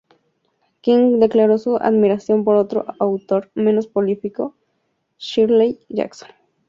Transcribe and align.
King 0.81 1.19
declaró 1.19 1.59
su 1.59 1.77
admiración 1.77 2.43
por 2.43 2.55
otro 2.55 2.85
autor 2.97 3.51
menos 3.53 3.85
prolífico, 3.85 4.55
Shirley 5.19 5.77
Jackson. 5.89 6.29